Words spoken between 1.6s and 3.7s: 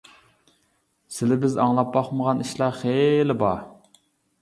ئاڭلاپ باقمىغان ئىشلار خېلى بار.